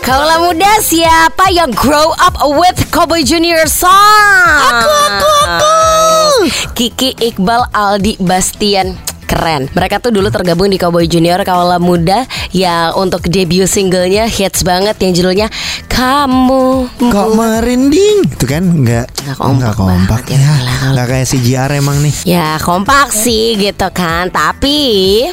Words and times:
Kaulah 0.00 0.40
muda 0.40 0.80
siapa 0.80 1.52
yang 1.52 1.68
grow 1.76 2.16
up 2.16 2.40
with 2.56 2.88
Cowboy 2.88 3.20
Junior 3.20 3.68
song? 3.68 4.56
Aku, 4.72 4.88
aku, 4.88 5.30
aku. 5.44 5.76
Kiki 6.72 7.12
Iqbal 7.20 7.68
Aldi 7.76 8.16
Bastian 8.16 9.09
keren. 9.30 9.70
Mereka 9.70 10.02
tuh 10.02 10.10
dulu 10.10 10.26
tergabung 10.34 10.66
di 10.66 10.82
Cowboy 10.82 11.06
Junior 11.06 11.38
Kaula 11.46 11.78
Muda 11.78 12.26
yang 12.50 12.98
untuk 12.98 13.22
debut 13.30 13.70
singlenya 13.70 14.26
hits 14.26 14.66
banget 14.66 14.98
yang 14.98 15.14
judulnya 15.14 15.46
Kamu. 15.86 16.90
Kok 16.98 17.28
merinding? 17.38 18.26
Itu 18.26 18.44
kan 18.50 18.66
nggak 18.66 19.06
Nggak 19.20 19.36
kompak 19.36 19.58
nggak 19.60 19.74
kompak 19.76 20.22
ya, 20.32 20.38
ya. 20.40 20.88
Nggak 20.96 21.06
kayak 21.06 21.26
CGR 21.28 21.70
emang 21.76 21.98
nih. 22.00 22.14
Ya 22.24 22.56
kompak 22.58 23.12
sih 23.12 23.54
gitu 23.60 23.88
kan 23.92 24.32
Tapi 24.32 24.80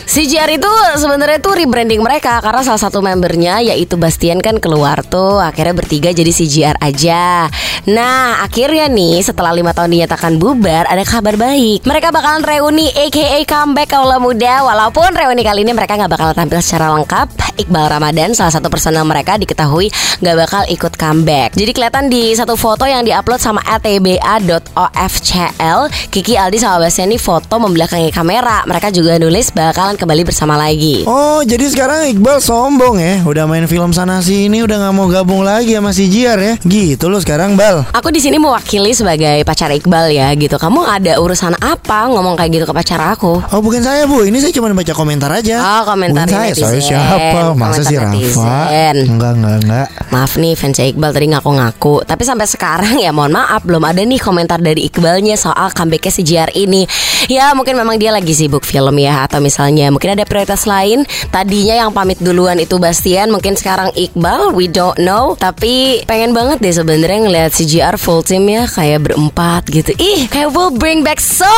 CJR 0.04 0.60
itu 0.60 0.72
sebenarnya 1.00 1.40
tuh 1.40 1.56
rebranding 1.56 2.04
mereka 2.04 2.44
Karena 2.44 2.62
salah 2.62 2.82
satu 2.82 3.00
membernya 3.00 3.64
yaitu 3.64 3.96
Bastian 3.96 4.44
kan 4.44 4.60
keluar 4.60 5.02
tuh 5.08 5.40
Akhirnya 5.40 5.74
bertiga 5.74 6.12
jadi 6.12 6.30
CJR 6.30 6.78
aja 6.84 7.48
Nah 7.88 8.44
akhirnya 8.44 8.92
nih 8.92 9.24
setelah 9.24 9.56
lima 9.56 9.72
tahun 9.72 9.96
dinyatakan 9.96 10.36
bubar 10.36 10.92
Ada 10.92 11.08
kabar 11.08 11.40
baik 11.40 11.88
Mereka 11.88 12.12
bakalan 12.12 12.44
reuni 12.44 12.92
aka 12.92 13.40
comeback 13.48 13.87
kaula 13.88 14.20
muda 14.20 14.62
Walaupun 14.68 15.16
reuni 15.16 15.42
kali 15.42 15.64
ini 15.64 15.72
mereka 15.72 15.96
nggak 15.96 16.12
bakal 16.12 16.30
tampil 16.36 16.60
secara 16.60 16.92
lengkap 16.94 17.28
Iqbal 17.58 17.88
Ramadan 17.90 18.36
salah 18.36 18.54
satu 18.54 18.68
personel 18.70 19.08
mereka 19.08 19.40
diketahui 19.40 19.90
nggak 20.22 20.36
bakal 20.38 20.62
ikut 20.70 20.94
comeback 21.00 21.56
Jadi 21.56 21.72
kelihatan 21.74 22.12
di 22.12 22.36
satu 22.36 22.54
foto 22.54 22.86
yang 22.86 23.02
diupload 23.08 23.40
sama 23.40 23.64
atba.ofcl 24.62 25.80
Kiki 26.12 26.38
Aldi 26.38 26.58
sama 26.62 26.84
Bastian 26.84 27.10
ini 27.10 27.18
foto 27.18 27.58
membelakangi 27.58 28.12
kamera 28.12 28.68
Mereka 28.68 28.92
juga 28.92 29.16
nulis 29.18 29.50
bakalan 29.56 29.96
kembali 29.96 30.28
bersama 30.28 30.60
lagi 30.60 31.08
Oh, 31.08 31.40
jadi 31.42 31.64
sekarang 31.72 32.12
Iqbal 32.12 32.44
sombong 32.44 33.00
ya. 33.00 33.24
Udah 33.24 33.48
main 33.48 33.64
film 33.70 33.96
sana 33.96 34.20
sini, 34.20 34.60
udah 34.60 34.76
nggak 34.76 34.94
mau 34.94 35.08
gabung 35.08 35.46
lagi 35.46 35.72
sama 35.78 35.96
CGR 35.96 36.40
ya. 36.42 36.54
Gitu 36.60 37.08
loh 37.08 37.22
sekarang, 37.22 37.56
Bal. 37.56 37.88
Aku 37.96 38.12
di 38.12 38.20
sini 38.20 38.36
mewakili 38.36 38.92
sebagai 38.92 39.46
pacar 39.48 39.72
Iqbal 39.72 40.12
ya 40.12 40.28
gitu. 40.36 40.60
Kamu 40.60 40.84
ada 40.84 41.16
urusan 41.22 41.56
apa 41.62 42.12
ngomong 42.12 42.36
kayak 42.36 42.52
gitu 42.60 42.66
ke 42.68 42.74
pacar 42.76 43.00
aku? 43.14 43.40
Oh 43.54 43.62
bukan 43.64 43.77
saya 43.84 44.04
bu, 44.06 44.24
ini 44.26 44.38
saya 44.40 44.54
cuma 44.54 44.72
baca 44.72 44.94
komentar 44.94 45.30
aja. 45.34 45.58
Oh, 45.60 45.84
komentar 45.94 46.26
bukan 46.26 46.28
saya, 46.34 46.52
saya 46.54 46.78
netizen. 46.78 46.88
siapa? 46.88 47.40
Masa 47.58 47.82
sih 47.84 47.98
Rafa? 47.98 48.56
Enggak 48.96 49.32
enggak 49.38 49.56
enggak. 49.64 49.88
Maaf 50.08 50.40
nih 50.40 50.56
fans 50.56 50.80
Iqbal 50.80 51.12
tadi 51.12 51.28
ngaku-ngaku 51.36 52.08
Tapi 52.08 52.24
sampai 52.24 52.48
sekarang 52.48 52.96
ya 53.04 53.12
mohon 53.12 53.36
maaf 53.36 53.68
Belum 53.68 53.84
ada 53.84 54.00
nih 54.00 54.24
komentar 54.24 54.56
dari 54.64 54.88
Iqbalnya 54.88 55.36
soal 55.36 55.76
comebacknya 55.76 56.12
si 56.16 56.24
JR 56.24 56.48
ini 56.56 56.88
Ya 57.28 57.52
mungkin 57.52 57.76
memang 57.76 58.00
dia 58.00 58.16
lagi 58.16 58.32
sibuk 58.32 58.64
film 58.64 58.96
ya 59.04 59.28
Atau 59.28 59.44
misalnya 59.44 59.92
mungkin 59.92 60.16
ada 60.16 60.24
prioritas 60.24 60.64
lain 60.64 61.04
Tadinya 61.28 61.76
yang 61.76 61.92
pamit 61.92 62.24
duluan 62.24 62.56
itu 62.56 62.80
Bastian 62.80 63.36
Mungkin 63.36 63.60
sekarang 63.60 63.92
Iqbal 64.00 64.56
We 64.56 64.72
don't 64.72 64.96
know 65.04 65.36
Tapi 65.36 66.08
pengen 66.08 66.32
banget 66.32 66.64
deh 66.64 66.72
sebenarnya 66.72 67.28
ngeliat 67.28 67.52
si 67.52 67.68
JR 67.68 68.00
full 68.00 68.24
team 68.24 68.48
ya 68.48 68.64
Kayak 68.64 69.12
berempat 69.12 69.68
gitu 69.68 69.92
Ih 70.00 70.32
kayak 70.32 70.56
will 70.56 70.72
bring 70.72 71.04
back 71.04 71.20
so 71.20 71.52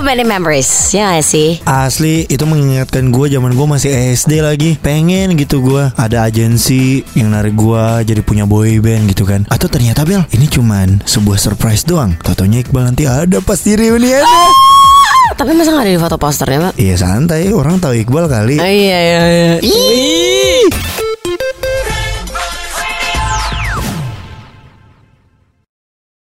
many 0.00 0.24
memories 0.24 0.96
Ya 0.96 1.12
gak 1.12 1.28
sih? 1.28 1.51
Asli. 1.68 2.24
Itu 2.30 2.48
mengingatkan 2.48 3.12
gue 3.12 3.26
zaman 3.28 3.52
gue 3.52 3.66
masih 3.66 3.90
SD 4.16 4.40
lagi. 4.40 4.80
Pengen 4.80 5.36
gitu 5.36 5.60
gue 5.60 5.92
Ada 5.98 6.24
agensi 6.28 7.04
yang 7.12 7.34
narik 7.36 7.52
gue 7.52 7.84
jadi 8.08 8.20
punya 8.24 8.48
boy 8.48 8.80
band 8.80 9.10
gitu 9.12 9.28
kan. 9.28 9.44
Atau 9.52 9.68
ternyata 9.68 10.08
Bel 10.08 10.24
ini 10.32 10.48
cuman 10.48 11.04
sebuah 11.04 11.36
surprise 11.36 11.84
doang. 11.84 12.16
Totonya 12.22 12.64
Iqbal 12.64 12.94
nanti 12.94 13.04
ada 13.04 13.42
pas 13.44 13.60
di 13.60 13.76
reuniannya. 13.76 14.48
Tapi 15.32 15.58
masa 15.58 15.72
gak 15.74 15.88
ada 15.88 15.92
di 15.92 16.00
foto 16.00 16.16
posternya 16.20 16.70
pak? 16.70 16.72
Iya 16.78 16.94
santai. 17.00 17.50
Orang 17.50 17.80
tahu 17.80 17.96
Iqbal 17.96 18.30
kali. 18.30 18.56
Oh, 18.60 18.68
iya 18.68 18.98
iya 19.00 19.22
iya 19.32 19.54